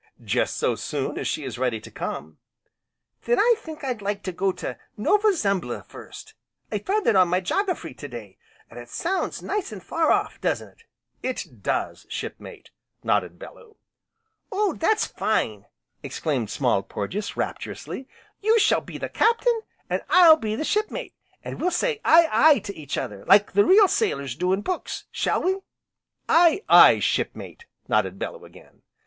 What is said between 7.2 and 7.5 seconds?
my